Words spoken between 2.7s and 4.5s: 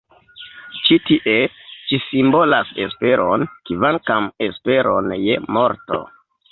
esperon, kvankam